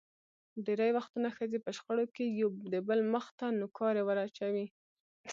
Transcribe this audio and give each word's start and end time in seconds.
ډېری 0.65 0.91
وختونه 0.97 1.27
ښځې 1.37 1.57
په 1.65 1.69
شخړو 1.77 2.05
کې 2.15 2.23
یو 2.41 2.49
دبل 2.73 2.99
مخ 3.13 3.25
ته 3.39 3.45
نوکارې 3.59 4.03
ور 4.05 4.17
اچوي. 4.25 4.65